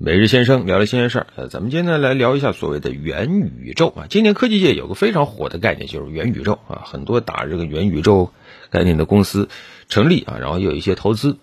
[0.00, 4.06] 每日先生聊聊新鲜事儿，呃，咱们今天呢来聊一下所谓的元宇宙啊。
[4.08, 8.32] 今年科技界有个非常火的概念，就是元宇宙啊，很多打这个元宇宙
[8.70, 9.48] 概念的公司
[9.88, 11.38] 成立啊，然后有一些投资。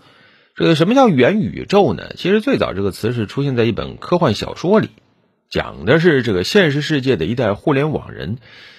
[0.56, 2.14] 这个什么叫元宇宙呢？
[2.16, 4.88] 其实最早这个词是出现在一本科幻小说里，
[5.50, 8.38] 讲的是这个现实世界的一代互联网人，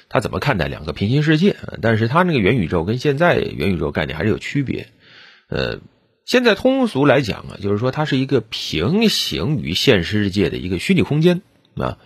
[0.09, 1.55] 他怎么看待两个平行世界。
[1.83, 4.87] 但是他那个元宇宙跟现在元宇宙概念还是有区别，
[5.51, 5.81] 呃。
[6.27, 11.41] 现在通俗来讲啊，就是说它是一个平行于现实世界的一个虚拟空间
[11.77, 11.99] 啊，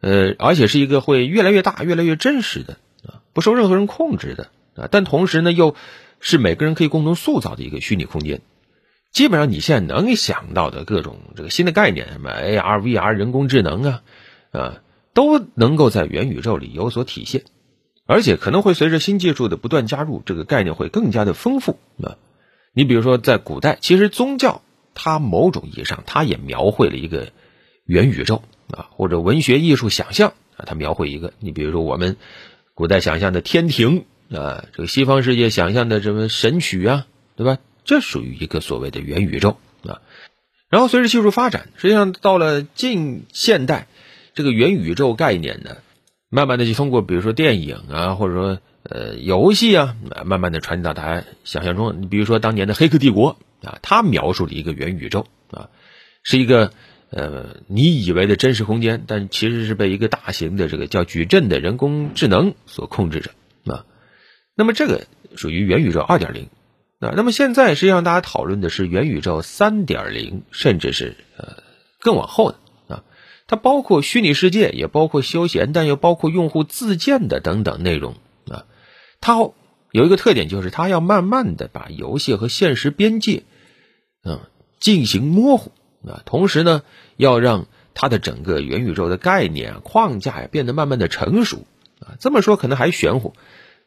[0.00, 2.74] 呃，而且是一个会越来越大、越来越真实的
[3.04, 5.74] 啊，不受任何人控制的啊，但同时呢，又
[6.20, 8.40] 是每个人可以共同塑造的一个虚拟空间。
[9.10, 14.02] 基本上你现在能想到的各种这个新的概念，什么 AR、VR、人工智能啊，
[14.52, 14.82] 啊，
[15.12, 17.42] 都能够在元宇宙里有所体现，
[18.06, 22.16] 而且可能会随着新技术的不断加入，这个概念会更加的丰富啊。
[22.72, 24.62] 你比如说，在古代，其实宗教
[24.94, 27.32] 它某种意义上，它也描绘了一个
[27.84, 31.32] 元宇宙啊，或者文学艺术想象啊，它描绘一个。
[31.40, 32.16] 你比如说，我们
[32.74, 37.58] 古代想象的天庭啊，这个西方世界想象的什么神曲啊，对吧？
[37.84, 40.00] 这属于一个所谓的元宇宙啊。
[40.68, 43.88] 然后随着技术发展，实际上到了近现代，
[44.32, 45.78] 这个元宇宙概念呢，
[46.28, 48.58] 慢慢的就通过比如说电影啊，或者说。
[48.82, 52.00] 呃，游戏啊，慢慢的传递到大家想象中。
[52.00, 53.36] 你比如说当年的《黑客帝国》
[53.68, 55.68] 啊，它描述了一个元宇宙啊，
[56.22, 56.72] 是一个
[57.10, 63.32] 呃你以为的真实空间，但其实是被一个大型的这个叫矩阵的人工智能所控制着
[63.70, 63.84] 啊。
[64.54, 66.48] 那么这个属于元宇宙二点零
[67.00, 67.12] 啊。
[67.14, 71.62] 那么现在实际上大家讨论的是元宇宙三点零，甚至是呃
[72.00, 72.58] 更往后的
[72.94, 73.04] 啊。
[73.46, 78.14] 它包括虚拟世界，也包括休闲，但又包括用户自建的等等内容。
[78.48, 78.66] 啊，
[79.20, 79.36] 它
[79.92, 83.42] 有一个特点，就是它要慢慢的把游戏和现实边界，
[84.24, 84.40] 嗯，
[84.78, 85.72] 进行模糊
[86.06, 86.22] 啊。
[86.24, 86.82] 同时呢，
[87.16, 91.66] 要让它的整个元宇宙的概念框架呀变得慢慢的成熟
[91.98, 92.14] 啊。
[92.20, 93.34] 这么说可能还玄乎，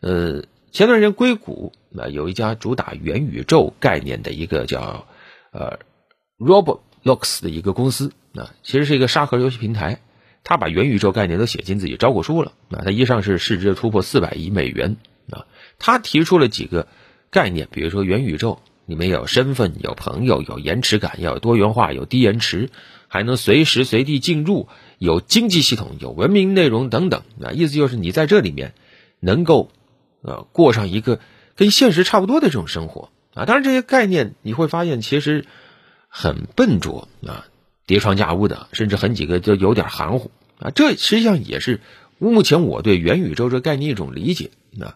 [0.02, 5.08] 呃，前段时间硅谷啊有一家主打元宇宙概念的一个叫
[5.52, 5.80] 呃
[6.38, 10.02] Roblox 的一个公司啊，其实是一个沙盒游戏平台。
[10.44, 12.84] 他把元宇宙概念都写进自己招股书了啊！
[12.84, 14.98] 他一上市市值就突破四百亿美元
[15.30, 15.46] 啊！
[15.80, 16.88] 他提出了几个
[17.30, 22.70] 概念，比如说元宇宙里面有身份、有朋友、有延迟感、要有多元化、有低延迟，
[23.08, 24.68] 还能随时随地进入，
[24.98, 27.52] 有经济系统、有文明内容等等啊！
[27.52, 28.74] 意思就是你在这里面
[29.22, 29.72] 能够
[30.22, 31.22] 呃过上一个
[31.56, 33.46] 跟现实差不多的这种生活啊！
[33.46, 35.46] 当然这些概念你会发现其实
[36.10, 37.48] 很笨拙啊！
[37.86, 40.72] 叠床架屋的，甚至很几个就有点含糊啊！
[40.72, 41.82] 这实际上也是
[42.18, 44.96] 目前我对元宇宙这概念一种理解啊。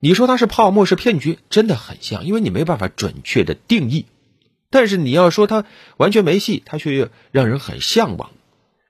[0.00, 4.06] 你说它是泡沫是骗局，真的很像，因为你没办法准确的定义。
[4.70, 5.64] 但是你要说它
[5.96, 8.30] 完全没戏，它却又让人很向往。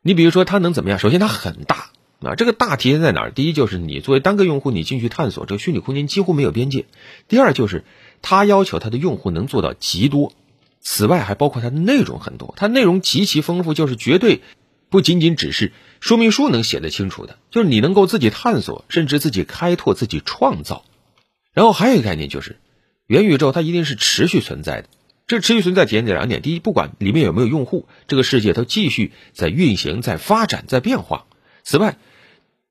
[0.03, 0.99] 你比如说它能怎么样？
[0.99, 3.31] 首先它很大啊，这个大体现在哪儿？
[3.31, 6.85] 第一就是你作为单个用户，你进去探索这个虚拟空间几乎没有边界。
[7.29, 7.85] 第二就是
[8.21, 10.35] 它要求它的用户能做到极多。
[10.91, 14.41] 此外，还包括它的内容很多，它内容极其丰富，就是绝对
[14.88, 20.87] 不仅仅只是说明书能写得清楚的，就是你能够自己探索，甚至自己开拓、自己创造。
[21.53, 22.56] 然后还有一个概念就是，
[23.06, 24.88] 元宇宙它一定是持续存在的。
[25.26, 31.26] 这持续存在体现在两点：第一，不管里面有没有用户，这个世界都继续在运行、在发展、在变化。
[31.65, 31.99] 此外，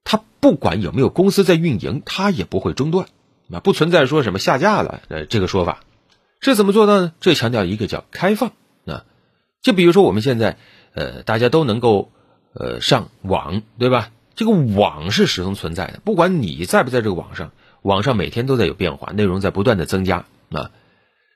[0.03, 3.09] 它不管有没有公司在运营，它也不会中断，
[3.51, 5.81] 啊，不存在说什么下架了呃这个说法。
[6.39, 7.13] 这怎么做到呢？
[7.19, 8.51] 这强调一个叫开放
[8.85, 9.05] 啊，
[9.61, 10.57] 就比如说我们现在，
[10.93, 12.11] 呃，大家都能够
[12.53, 14.11] 呃上网，对吧？
[14.35, 20.69] 这个网是始终存在的，不管你在不在这个网上，网上每天都在有变化，内容在不断的增加啊。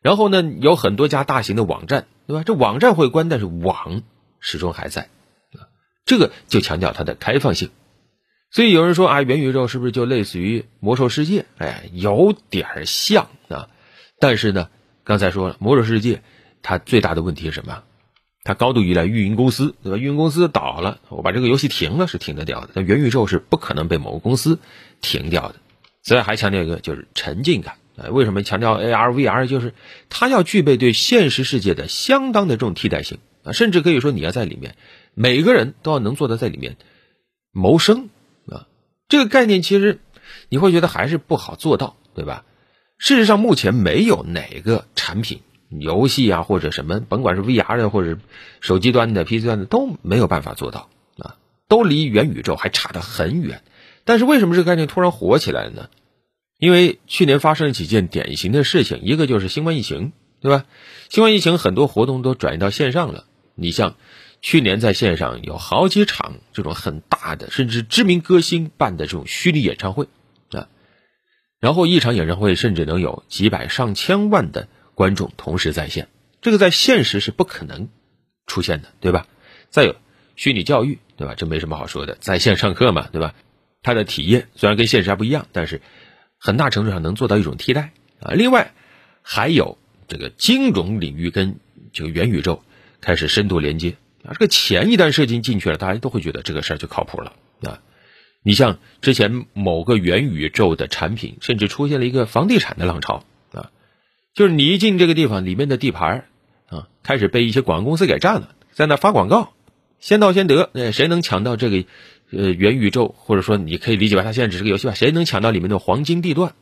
[0.03, 2.43] 然后呢，有很多家大型的网站，对吧？
[2.43, 4.03] 这网站会关，但是网
[4.39, 5.09] 始终还在
[5.53, 5.65] 啊。
[6.05, 7.71] 这个就强调它的开放性。
[8.51, 11.45] 所以有人说啊，元宇宙是不是就类似于魔兽世界？
[11.57, 13.67] 哎，有点像啊，
[14.19, 14.69] 但是呢。
[15.11, 16.21] 刚才说了，魔兽世界
[16.61, 17.83] 它最大的问题是什么？
[18.45, 19.97] 它高度依赖运营公司，对吧？
[19.97, 22.69] 运营公司倒了，我把这个游戏停了是停得掉的。
[22.73, 24.57] 但元宇宙是不可能被某个公司
[25.01, 25.55] 停掉的。
[26.01, 27.75] 此外还强调一个就是沉浸感。
[27.97, 29.47] 哎，为什么强调 AR、VR？
[29.47, 29.73] 就是
[30.09, 34.77] 它要具备对现实世界的相当的这种替代性啊，甚至可以说你要在里面，
[35.13, 36.77] 每个人都要能做到在里面
[37.51, 38.07] 谋生
[38.47, 38.65] 啊。
[39.09, 39.99] 这个概念其实
[40.47, 42.45] 你会觉得还是不好做到，对吧？
[43.01, 48.19] 事实上，目前没有哪个产品、游戏啊，或者什么，甭管是 VR 的，或者
[48.59, 50.87] 手机端的、PC 端的，都没有办法做到
[51.17, 51.35] 啊，
[51.67, 53.63] 都离元宇宙还差得很远。
[54.03, 55.89] 但是为什么这个概念突然火起来了呢？
[56.59, 60.65] 因为去年发生了几件典型的事情，一个就是新冠疫情，对吧？
[61.09, 63.25] 新冠疫情很多活动都转移到线上了。
[63.55, 63.95] 你像
[64.43, 70.07] 去年在线上有好几场这种很大的，甚至知名歌星办的这种虚拟演唱会，
[71.61, 76.09] 然后一场演唱会甚至能有几百上千万的观众同时在线，
[76.41, 77.87] 这个在现实是不可能
[78.47, 79.27] 出现的，对吧？
[79.69, 79.95] 再有
[80.35, 81.35] 虚拟教育，对吧？
[81.37, 83.35] 这没什么好说的，在线上课嘛，对吧？
[83.83, 85.81] 它的体验虽然跟现实还不一样，但是
[86.37, 88.33] 很大程度上能做到一种替代啊。
[88.33, 88.73] 另外
[89.21, 89.77] 还有
[90.07, 91.59] 这个金融领域跟
[91.93, 92.63] 这个元宇宙
[92.99, 93.95] 开始深度连接。
[94.23, 97.81] 啊，这个钱一旦射进进去了，大家都会觉得这个事儿就靠谱了啊。
[98.43, 103.23] 你像之前某个元宇宙的产品，甚至出现了一个房地产的浪潮
[103.53, 103.71] 啊，
[104.33, 106.25] 就是你一进这个地方，里面的地盘
[106.67, 109.53] 啊，开始被一些广告公司给占了，在那发广告，
[109.99, 111.83] 先到先得，呃，谁能抢到这个
[112.31, 116.53] 呃元宇宙，或者说你可以理解为它现在只是个游戏吧，谁能抢到里面的黄金地段？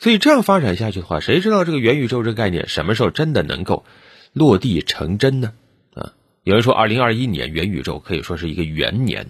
[0.00, 3.84] 所以这样发展下去的话，谁知道这个元宇宙这个概念什么时候真的能够
[4.32, 5.52] 落地成真呢？
[5.94, 6.12] 啊
[6.44, 9.26] 有人说，二零二一年元宇宙可以说是一个元年，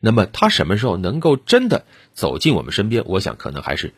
[0.00, 3.04] 那么它什么时候能够真的走进我们身边？
[3.06, 3.92] 我想可能还是，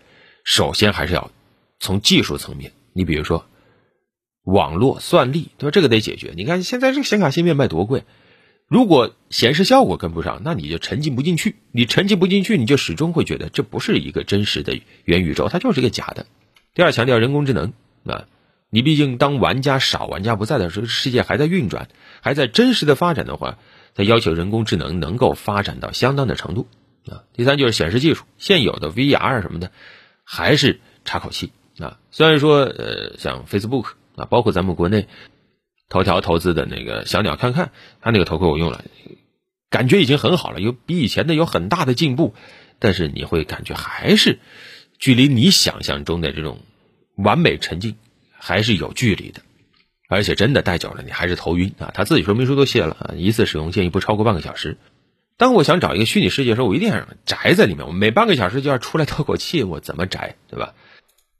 [0.44, 1.30] 首先还是要
[1.78, 2.72] 从技术层面。
[2.92, 3.46] 你比如说，
[4.44, 5.70] 网络算力，对吧？
[5.70, 6.32] 这个得解决。
[6.36, 8.04] 你看现在这个显卡芯片卖多贵，
[8.68, 11.56] 如果显示效果跟不上，那你就沉浸不进去。
[11.70, 16.26] 你沉浸不进去，你就始终会觉得这不是一个真实的元宇宙，它就是一个假的。
[16.74, 17.72] 第二，强调人工智能
[18.04, 18.26] 啊。
[18.74, 21.88] 你毕竟当玩家少、玩家不在的时候，世界还在运转，
[22.22, 23.58] 还在真实的发展的话，
[23.94, 26.66] 它要求人工智能能够发展到相当的程度
[27.06, 27.24] 啊。
[27.32, 29.70] 第三就是显示技术，现有的 VR 什么的
[30.24, 31.98] 还是差口气啊。
[32.10, 35.08] 虽然说呃，像 Facebook 啊，包括咱们国内
[35.88, 38.84] 头条投资的那个小鸟看看，它那个头盔我用了，
[39.70, 42.34] 感觉已经很好了，有比以前的有很大的进步，
[42.78, 44.38] 但是你会感觉还是
[44.98, 46.60] 距离你想象中的这种
[47.16, 47.96] 完美沉浸。
[48.44, 49.40] 还是有距离的，
[50.12, 51.90] 而且真的戴久了你还是头晕啊！
[51.94, 54.76] 他自己说明书都卸了啊，一次使用建议不超过半个小时。
[55.36, 60.74] 当我想找一个虚拟世界的时候，我一定要宅在里面，我每半个小时就要出来透口气，我怎么宅，对吧？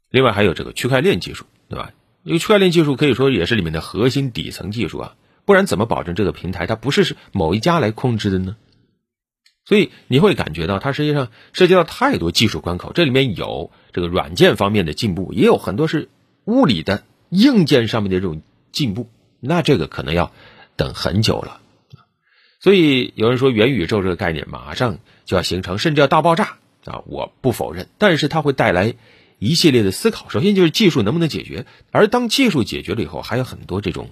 [0.09, 1.91] 另外还有这个区块链技术，对吧？
[2.23, 5.15] 因为区块链技术可以说也是里面的核心底层技术啊，
[5.45, 8.55] 不然怎么保证这个平台它不是某一家来控制的呢？
[9.65, 16.09] 所以你会感觉到它实际上涉及到太多技术关口，这里面有这个软件方面的进步，也有很多是。
[16.45, 18.41] 物理的硬件上面的这种
[18.73, 19.09] 进步，
[19.39, 20.33] 那这个可能要
[20.75, 21.61] 等很久了。
[22.59, 27.03] 所以有人说元宇宙这个概念马上就要形成，甚至要大爆炸啊！
[27.05, 28.95] 我不否认，但是它会带来
[29.37, 30.29] 一系列的思考。
[30.29, 34.11] 首先就是技术能不能解决，而当技术解决了以后，还有很多这种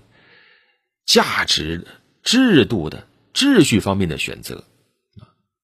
[1.06, 1.88] 价值、
[2.24, 4.66] 制度的秩序方面的选择。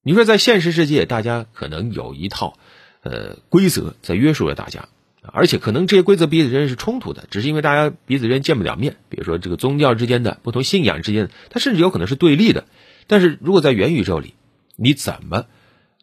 [0.02, 2.58] 你说在现实世界，大家可能有一套
[3.02, 4.88] 呃规则在约束着大家。
[5.34, 8.98] 而且可能这些规则彼此之间是冲突的，只是因为大家彼此之间见不了面。
[9.10, 12.66] 比如说这个宗教之间的不同信仰之间的，它甚至有可能是对立的。
[13.08, 14.34] 但是如果在元宇宙里，
[14.76, 15.46] 你怎么，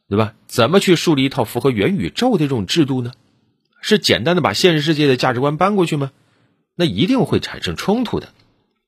[0.08, 0.34] 对吧？
[0.46, 3.12] 怎么去树立一套符合元宇宙的这种制度呢？
[3.80, 6.10] 是简单的把现实世界的价值观搬过去吗？
[6.74, 8.28] 那一定会产生冲突的。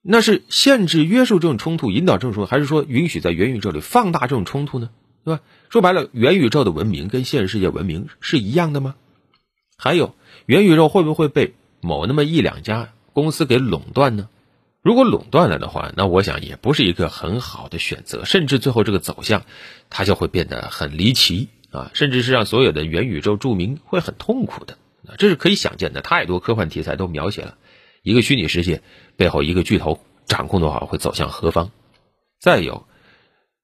[0.03, 4.91] 那是限制约束这种冲突，引导这种冲突，还是说允许在元宇宙里放大这种冲突呢？
[5.25, 5.43] 对吧？
[5.69, 8.94] 说白了，元宇宙的文明跟现实世界文明是一样的吗？
[9.77, 10.15] 还有。
[10.46, 14.28] 元宇宙会不会被某那么一两家公司给垄断呢？
[14.81, 19.42] 如果垄断了的话，那我想也不是一个很好的选择，甚至最后这个走向，
[19.90, 24.78] 它就会变得很离奇啊，甚至是让所有的元宇宙住民会很痛苦的
[25.09, 26.00] 啊，这是可以想见的。
[26.00, 27.59] 太多科幻题材都描写了
[28.02, 28.82] 一个虚拟世界
[29.16, 31.73] 背后一个巨头掌控的话会走向何方。
[32.38, 32.87] 再有，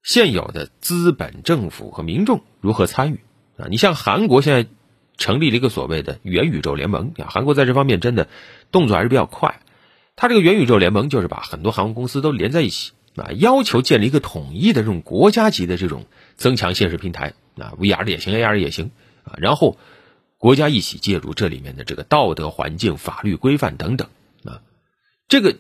[0.03, 3.21] 现有的资本、政府和民众如何参与
[3.57, 3.69] 啊？
[3.71, 4.69] 你像韩国现在。
[5.19, 8.29] 成立了一个所谓的元宇宙联盟啊，韩国在这方面真的
[8.71, 9.61] 动作还是比较快。
[10.17, 18.91] 他这个元宇宙联盟就是把很多航空公司都连在一起啊，要求建立一个统一的这种国家级的这种增强现实平台啊，VR 也行，AR 也行
[19.25, 19.79] 啊，然后
[20.39, 24.09] 国家一起介入这里面的这个道德环境、法律规范等等
[24.45, 24.61] 啊，
[25.29, 25.57] 这个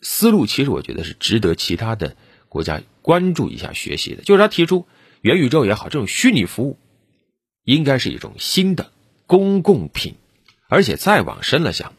[0.00, 2.16] 思路其实我觉得是值得其他的
[2.48, 4.22] 国家关注一下、学习的。
[4.22, 4.86] 就是他提出
[5.20, 6.78] 元宇宙也好，这种虚拟服务
[7.64, 8.90] 应该是一种新的。
[9.24, 10.16] 公共品，
[10.68, 11.94] 而且再往深了想，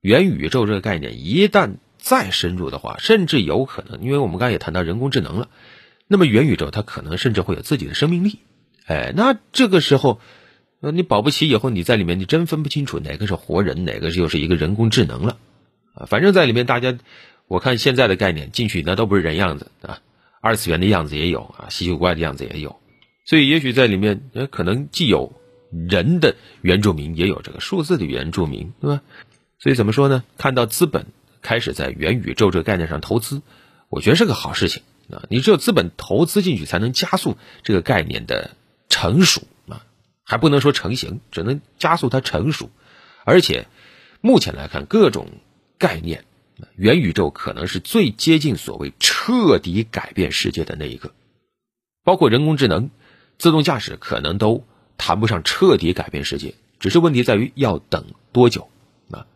[0.00, 5.50] 元宇宙这个概念一旦再深入的话，甚至有可能，因为我们刚才也谈到人工智能了，
[6.06, 8.38] 那么元宇宙它可能甚至会有自己的生命力。
[8.86, 10.18] 哎，那这个时候，
[10.80, 15.36] 呃，你保不齐以后你在里面，你真分不清楚哪个是活人，哪个又是一个人工智能了
[15.92, 16.06] 啊。
[16.06, 16.96] 反正在里面，大家
[17.48, 20.00] 我看现在的概念进去，那都不是人样子啊，
[20.40, 22.80] 二次元的样子也有啊，稀奇古怪的样子也有，
[23.26, 25.38] 所以也许在里面，呃，可能既有。
[25.88, 29.02] 人的原住民也有这个数字的原住民，对吧？
[29.58, 30.22] 所以怎么说呢？
[30.38, 31.06] 看到资本
[31.42, 33.42] 开始在元宇宙这个概念上投资，
[33.88, 38.52] 我觉得是个好事情啊，你只有资本投资进去，才能加速这个概念的
[38.88, 39.84] 成熟啊，
[40.22, 42.70] 还不能说成型，只能加速它成熟。
[43.24, 43.66] 而且
[44.20, 45.26] 目前来看，各种
[45.78, 46.24] 概念，
[46.76, 51.12] 元宇宙可能是最接近所谓彻底改变世界的那一个，
[52.04, 52.88] 包括人工智能、
[53.38, 54.64] 自动驾驶，可能都
[54.98, 58.68] 谈不上彻底改变世界，只是问题在于要等多久
[59.10, 59.26] 啊！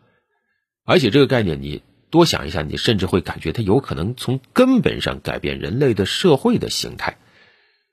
[0.85, 1.83] 而且这个概念你。
[2.11, 7.15] 多想一下，你甚至会感觉它有可能从根本上改变人类的社会的形态，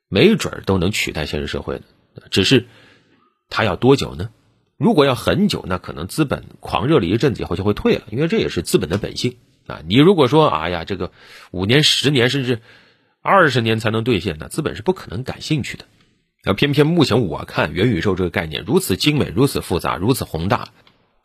[0.09, 1.83] 没准儿都能取代现实社会的。
[2.29, 2.67] 只是
[3.47, 4.29] 它要多久呢？
[4.75, 9.37] 如果要很久，那可能资本狂热了一阵子以后就会退了，因为这也是资本的本性
[9.67, 9.79] 啊。
[9.87, 11.13] 你如果说哎呀，这个
[11.51, 12.59] 五年、十年甚至
[13.21, 15.85] 二十年才能兑现，那资本是不可能感兴趣的。
[16.45, 20.69] 而偏偏目前我看元宇宙这个概念如此精美、如此复杂、如此宏大，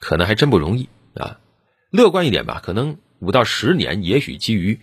[0.01, 1.39] 可能还真不容易啊。
[1.91, 4.81] 乐观一点吧，可能五到十年，也许基于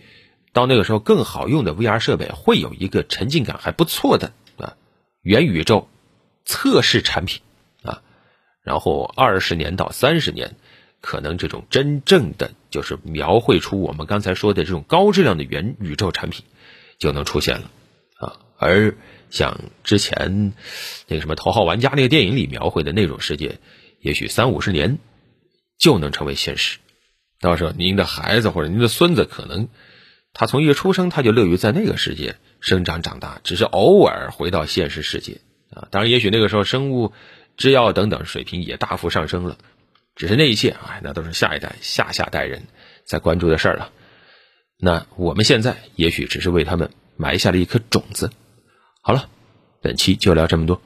[0.54, 4.76] 到那个时候更好用的 VR 设备，会有一个沉浸感还不错的啊
[5.20, 5.88] 元宇宙
[6.44, 7.42] 测试产品
[7.82, 8.02] 啊，
[8.62, 10.56] 然后二十年到三十年，
[11.02, 16.46] 可能这种真正的就是描绘出我们刚才说的这种高质量的元宇宙产品
[16.98, 17.70] 就能出现了，
[18.62, 18.94] 而
[19.30, 20.52] 像之前
[21.08, 23.58] 那个什么头号玩家那个电影里描绘的那种世界，
[24.00, 24.98] 也许三五十年
[25.78, 26.78] 就能成为现实。
[27.40, 29.68] 到时候您的孩子或者您的孙子，可能
[30.32, 35.40] 他从一出生他就乐于在那个世界生长长大，只是偶尔回到现实世界
[35.70, 35.88] 啊。
[35.90, 37.12] 当然，也许那个时候生物
[37.56, 39.58] 制药等等水平也大幅上升了，
[40.14, 42.62] 只是那一切啊，那都是下一代、下下代人
[43.04, 43.90] 在关注的事儿了。
[44.78, 48.30] 那我们现在也许只是为他们埋下了一颗种子。
[49.04, 49.28] 好了，
[49.80, 50.80] 本期就聊这么多。